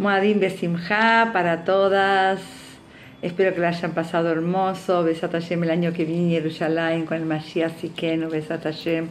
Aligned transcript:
Moadim 0.00 0.40
Besimha 0.40 1.28
para 1.30 1.62
todas. 1.62 2.40
Espero 3.20 3.52
que 3.52 3.60
lo 3.60 3.68
hayan 3.68 3.92
pasado 3.92 4.30
hermoso. 4.30 5.04
Besat 5.04 5.32
Hashem 5.32 5.62
el 5.64 5.70
año 5.70 5.92
que 5.92 6.06
viene 6.06 6.22
en 6.22 6.30
Jerusalén 6.30 7.04
con 7.04 7.18
el 7.18 7.26
Mashiach 7.26 7.76
Sikeno. 7.78 8.30
Besat 8.30 8.62
Hashem. 8.62 9.10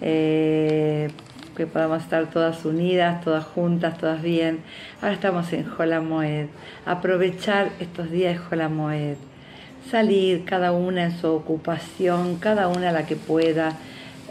Eh, 0.00 1.10
que 1.54 1.66
podamos 1.66 2.02
estar 2.02 2.30
todas 2.30 2.64
unidas, 2.64 3.22
todas 3.22 3.44
juntas, 3.44 3.98
todas 3.98 4.22
bien. 4.22 4.60
Ahora 5.02 5.12
estamos 5.12 5.52
en 5.52 5.68
Jolamoed. 5.68 6.46
Aprovechar 6.86 7.68
estos 7.78 8.10
días 8.10 8.32
de 8.32 8.38
Jolamoed. 8.38 9.16
Salir 9.90 10.46
cada 10.46 10.72
una 10.72 11.04
en 11.04 11.12
su 11.12 11.26
ocupación, 11.26 12.36
cada 12.36 12.68
una 12.68 12.90
la 12.90 13.04
que 13.04 13.16
pueda. 13.16 13.76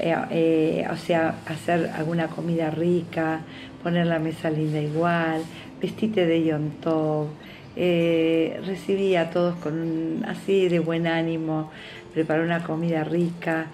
Eh, 0.03 0.15
eh, 0.31 0.87
o 0.91 0.95
sea, 0.95 1.35
hacer 1.45 1.91
alguna 1.95 2.27
comida 2.27 2.71
rica, 2.71 3.41
poner 3.83 4.07
la 4.07 4.17
mesa 4.17 4.49
linda 4.49 4.81
igual, 4.81 5.43
vestite 5.79 6.25
de 6.25 6.43
Yom 6.43 6.71
Tov, 6.81 7.27
eh, 7.75 8.59
recibí 8.65 9.15
a 9.15 9.29
todos 9.29 9.57
con 9.57 10.25
así 10.27 10.69
de 10.69 10.79
buen 10.79 11.05
ánimo, 11.05 11.69
preparó 12.15 12.43
una 12.43 12.63
comida 12.63 13.03
rica, 13.03 13.67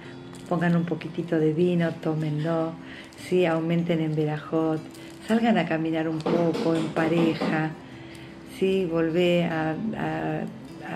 pongan 0.50 0.76
un 0.76 0.84
poquitito 0.84 1.40
de 1.40 1.54
vino, 1.54 1.92
tómenlo, 1.94 2.74
¿sí? 3.30 3.46
aumenten 3.46 4.02
en 4.02 4.14
Berajot, 4.14 4.82
salgan 5.26 5.58
a 5.58 5.66
caminar 5.66 6.10
un 6.10 6.20
poco 6.20 6.76
en 6.76 6.88
pareja, 6.88 7.72
¿sí? 8.60 8.86
volvé 8.86 9.46
a, 9.46 9.76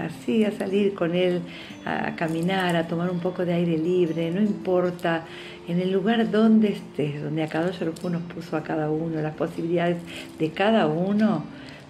así 0.05 0.45
a 0.45 0.51
salir 0.51 0.93
con 0.93 1.15
él 1.15 1.41
a 1.85 2.15
caminar, 2.15 2.75
a 2.75 2.87
tomar 2.87 3.09
un 3.09 3.19
poco 3.19 3.45
de 3.45 3.53
aire 3.53 3.77
libre, 3.77 4.31
no 4.31 4.41
importa 4.41 5.25
en 5.67 5.79
el 5.79 5.91
lugar 5.91 6.29
donde 6.31 6.69
estés, 6.69 7.21
donde 7.21 7.43
a 7.43 7.47
cada 7.47 7.71
nos 7.71 8.21
puso 8.23 8.57
a 8.57 8.63
cada 8.63 8.89
uno, 8.89 9.21
las 9.21 9.35
posibilidades 9.35 9.97
de 10.39 10.51
cada 10.51 10.87
uno, 10.87 11.43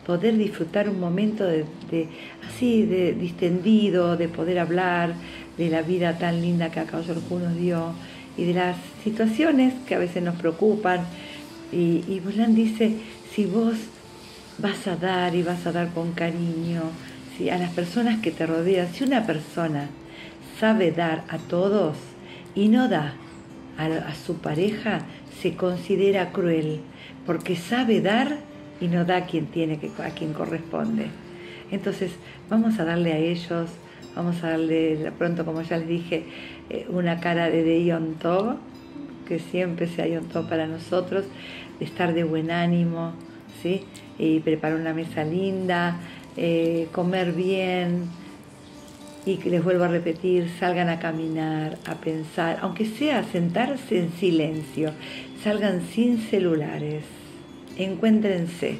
poder 0.05 0.37
disfrutar 0.37 0.89
un 0.89 0.99
momento 0.99 1.45
de, 1.45 1.65
así 2.47 2.85
de 2.85 3.13
distendido, 3.13 4.17
de 4.17 4.27
poder 4.27 4.59
hablar 4.59 5.13
de 5.57 5.69
la 5.69 5.81
vida 5.81 6.17
tan 6.17 6.41
linda 6.41 6.69
que 6.71 6.79
a 6.79 6.85
cada 6.85 7.03
nos 7.03 7.55
dio 7.55 7.93
y 8.37 8.45
de 8.45 8.53
las 8.53 8.77
situaciones 9.03 9.73
que 9.87 9.95
a 9.95 9.99
veces 9.99 10.23
nos 10.23 10.35
preocupan. 10.35 11.01
Y, 11.71 12.03
y 12.07 12.21
dice, 12.49 12.97
si 13.33 13.45
vos 13.45 13.75
vas 14.57 14.87
a 14.87 14.95
dar 14.95 15.35
y 15.35 15.43
vas 15.43 15.65
a 15.65 15.71
dar 15.71 15.89
con 15.93 16.11
cariño, 16.11 16.81
si 17.37 17.49
a 17.49 17.57
las 17.57 17.71
personas 17.71 18.19
que 18.21 18.31
te 18.31 18.45
rodean, 18.45 18.91
si 18.93 19.03
una 19.03 19.25
persona 19.25 19.89
sabe 20.59 20.91
dar 20.91 21.23
a 21.29 21.37
todos 21.37 21.97
y 22.55 22.67
no 22.67 22.87
da 22.87 23.13
a, 23.77 24.13
su 24.13 24.37
pareja 24.37 25.01
se 25.41 25.55
considera 25.55 26.31
cruel 26.31 26.81
porque 27.25 27.55
sabe 27.55 28.01
dar 28.01 28.37
y 28.79 28.87
no 28.87 29.05
da 29.05 29.17
a 29.17 29.25
quien 29.25 29.47
tiene 29.47 29.79
que, 29.79 29.89
a 30.03 30.09
quien 30.09 30.33
corresponde. 30.33 31.07
Entonces, 31.71 32.11
vamos 32.49 32.79
a 32.79 32.85
darle 32.85 33.13
a 33.13 33.17
ellos, 33.17 33.69
vamos 34.15 34.43
a 34.43 34.51
darle 34.51 35.11
pronto, 35.17 35.45
como 35.45 35.61
ya 35.61 35.77
les 35.77 35.87
dije, 35.87 36.25
eh, 36.69 36.85
una 36.89 37.19
cara 37.19 37.49
de, 37.49 37.63
de 37.63 38.05
Tov, 38.19 38.57
que 39.27 39.39
siempre 39.39 39.87
sea 39.87 40.07
Yom 40.07 40.25
Tov 40.25 40.49
para 40.49 40.67
nosotros, 40.67 41.25
de 41.79 41.85
estar 41.85 42.13
de 42.13 42.23
buen 42.23 42.51
ánimo, 42.51 43.13
¿sí? 43.61 43.83
Y 44.17 44.39
preparar 44.41 44.79
una 44.79 44.93
mesa 44.93 45.23
linda, 45.23 45.97
eh, 46.37 46.87
comer 46.91 47.33
bien, 47.33 48.09
y 49.25 49.37
que 49.37 49.49
les 49.49 49.63
vuelvo 49.63 49.83
a 49.83 49.87
repetir, 49.87 50.49
salgan 50.59 50.89
a 50.89 50.99
caminar, 50.99 51.77
a 51.85 51.95
pensar, 51.95 52.57
aunque 52.61 52.85
sea 52.85 53.23
sentarse 53.23 53.99
en 53.99 54.11
silencio, 54.13 54.91
salgan 55.43 55.81
sin 55.81 56.19
celulares, 56.19 57.03
encuéntrense. 57.77 58.77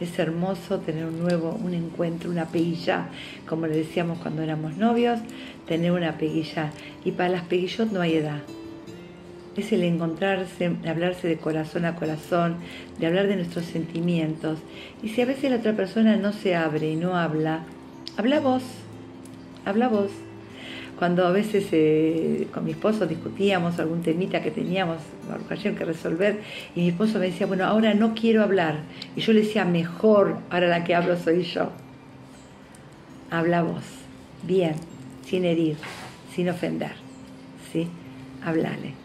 Es 0.00 0.18
hermoso 0.18 0.80
tener 0.80 1.06
un 1.06 1.20
nuevo, 1.20 1.52
un 1.52 1.72
encuentro, 1.72 2.30
una 2.30 2.46
peguilla, 2.46 3.08
como 3.48 3.66
le 3.66 3.76
decíamos 3.76 4.18
cuando 4.18 4.42
éramos 4.42 4.76
novios, 4.76 5.20
tener 5.66 5.92
una 5.92 6.18
peguilla. 6.18 6.70
Y 7.04 7.12
para 7.12 7.28
las 7.28 7.42
peguillot 7.44 7.92
no 7.92 8.00
hay 8.00 8.14
edad. 8.14 8.42
Es 9.56 9.72
el 9.72 9.82
encontrarse, 9.84 10.72
hablarse 10.88 11.28
de 11.28 11.36
corazón 11.36 11.84
a 11.84 11.94
corazón, 11.94 12.56
de 12.98 13.06
hablar 13.06 13.28
de 13.28 13.36
nuestros 13.36 13.64
sentimientos. 13.66 14.58
Y 15.02 15.10
si 15.10 15.22
a 15.22 15.26
veces 15.26 15.50
la 15.50 15.58
otra 15.58 15.74
persona 15.74 16.16
no 16.16 16.32
se 16.32 16.56
abre 16.56 16.90
y 16.90 16.96
no 16.96 17.16
habla, 17.16 17.64
habla 18.16 18.40
vos 18.40 18.62
habla 19.64 19.88
vos. 19.88 20.10
Cuando 20.98 21.26
a 21.26 21.32
veces 21.32 21.66
eh, 21.72 22.46
con 22.52 22.64
mi 22.64 22.70
esposo 22.70 23.06
discutíamos 23.06 23.80
algún 23.80 24.02
temita 24.02 24.42
que 24.42 24.52
teníamos 24.52 24.98
que 25.60 25.84
resolver 25.84 26.40
y 26.76 26.82
mi 26.82 26.88
esposo 26.88 27.18
me 27.18 27.26
decía, 27.26 27.46
bueno, 27.46 27.64
ahora 27.64 27.94
no 27.94 28.14
quiero 28.14 28.42
hablar. 28.42 28.78
Y 29.16 29.20
yo 29.20 29.32
le 29.32 29.40
decía, 29.40 29.64
mejor, 29.64 30.38
ahora 30.50 30.68
la 30.68 30.84
que 30.84 30.94
hablo 30.94 31.16
soy 31.16 31.42
yo. 31.42 31.70
Habla 33.30 33.62
vos, 33.62 33.82
bien, 34.44 34.76
sin 35.26 35.44
herir, 35.44 35.76
sin 36.32 36.48
ofender, 36.48 36.92
¿sí? 37.72 37.88
Hablale. 38.44 39.03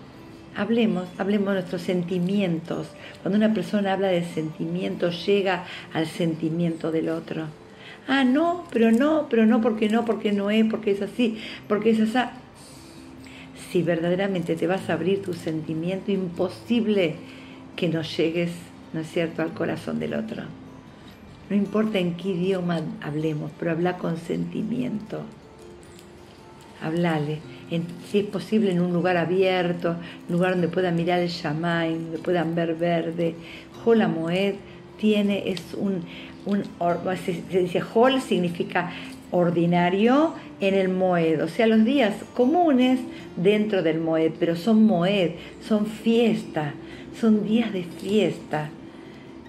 Hablemos, 0.60 1.08
hablemos 1.18 1.48
de 1.50 1.54
nuestros 1.62 1.82
sentimientos. 1.82 2.88
Cuando 3.22 3.38
una 3.38 3.54
persona 3.54 3.94
habla 3.94 4.10
de 4.10 4.24
sentimientos, 4.24 5.26
llega 5.26 5.66
al 5.94 6.06
sentimiento 6.06 6.92
del 6.92 7.10
otro 7.10 7.48
ah, 8.10 8.24
no, 8.24 8.66
pero 8.72 8.92
no, 8.92 9.28
pero 9.30 9.46
no, 9.46 9.62
porque 9.62 9.88
no, 9.88 10.04
porque 10.04 10.32
no 10.34 10.50
es, 10.50 10.66
porque 10.66 10.92
es 10.92 11.02
así, 11.02 11.38
porque 11.68 11.92
es 11.92 12.02
así. 12.02 12.32
Si 13.72 13.84
verdaderamente 13.84 14.56
te 14.56 14.66
vas 14.66 14.90
a 14.90 14.94
abrir 14.94 15.22
tu 15.22 15.34
sentimiento, 15.34 16.12
imposible 16.12 17.16
que 17.76 17.88
no 17.88 18.02
llegues, 18.02 18.52
¿no 18.94 19.02
es 19.02 19.12
cierto?, 19.12 19.44
al 19.44 19.54
corazón 19.54 20.00
del 20.00 20.16
otro. 20.16 20.44
No 21.52 21.56
importa 21.56 22.00
en 22.00 22.16
qué 22.16 22.30
idioma 22.30 22.82
hablemos, 23.02 23.52
pero 23.60 23.72
habla 23.72 23.98
con 23.98 24.18
sentimiento. 24.18 25.22
Hablale, 26.82 27.40
si 28.10 28.20
es 28.20 28.26
posible 28.26 28.72
en 28.72 28.82
un 28.82 28.94
lugar 28.94 29.18
abierto, 29.18 29.96
lugar 30.28 30.54
donde 30.54 30.68
puedan 30.68 30.96
mirar 30.96 31.20
el 31.20 31.30
Shamaim, 31.30 32.04
donde 32.06 32.18
puedan 32.20 32.56
ver 32.56 32.76
verde. 32.76 33.36
Jola 33.84 34.08
Moed 34.08 34.56
tiene, 34.98 35.50
es 35.50 35.62
un, 35.76 36.04
un 36.46 36.64
se, 37.26 37.60
dice 37.60 37.82
hol 37.94 38.22
significa 38.22 38.92
ordinario 39.32 40.34
en 40.60 40.74
el 40.74 40.90
moed, 40.90 41.44
o 41.44 41.48
sea, 41.48 41.68
los 41.68 41.86
días 41.86 42.14
comunes 42.36 43.00
dentro 43.36 43.84
del 43.84 44.00
moed, 44.00 44.32
pero 44.40 44.56
son 44.56 44.84
moed, 44.84 45.32
son 45.66 45.86
fiesta, 45.86 46.74
son 47.20 47.46
días 47.46 47.72
de 47.72 47.84
fiesta. 47.84 48.70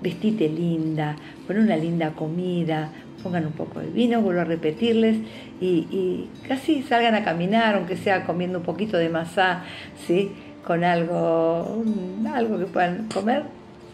Vestite 0.02 0.48
linda, 0.48 1.16
pon 1.46 1.58
una 1.58 1.76
linda 1.76 2.12
comida, 2.12 2.90
pongan 3.22 3.46
un 3.46 3.52
poco 3.52 3.80
de 3.80 3.86
vino, 3.88 4.20
vuelvo 4.20 4.40
a 4.40 4.44
repetirles, 4.44 5.18
y, 5.60 6.28
casi 6.48 6.82
salgan 6.82 7.14
a 7.14 7.24
caminar, 7.24 7.76
aunque 7.76 7.96
sea 7.96 8.24
comiendo 8.24 8.58
un 8.58 8.64
poquito 8.64 8.96
de 8.96 9.08
masa, 9.08 9.64
¿sí? 10.06 10.32
con 10.66 10.84
algo, 10.84 11.82
algo 12.32 12.58
que 12.58 12.66
puedan 12.66 13.08
comer, 13.08 13.44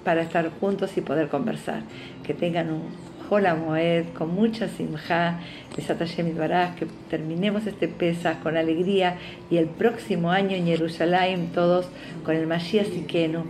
para 0.05 0.23
estar 0.23 0.49
juntos 0.61 0.97
y 0.97 1.01
poder 1.01 1.29
conversar. 1.29 1.83
Que 2.23 2.33
tengan 2.33 2.71
un 2.71 2.83
Hola 3.29 3.57
Moed 3.57 4.05
con 4.17 4.33
mucha 4.33 4.69
simja, 4.69 5.41
y 5.77 5.83
que 5.83 6.87
terminemos 7.11 7.67
este 7.67 7.89
Pesach 7.89 8.41
con 8.41 8.57
alegría 8.57 9.17
y 9.51 9.57
el 9.57 9.67
próximo 9.67 10.31
año 10.31 10.57
en 10.57 10.67
Jerusalén 10.67 11.51
todos 11.53 11.89
con 12.25 12.37
el 12.37 12.47
Mashiach 12.47 12.87
Sikenu, 12.87 13.43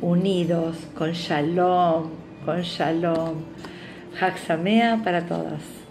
unidos, 0.00 0.76
con 0.96 1.12
Shalom, 1.12 2.10
con 2.44 2.62
Shalom. 2.62 3.34
Haxamea 4.20 5.00
para 5.04 5.22
todas. 5.22 5.87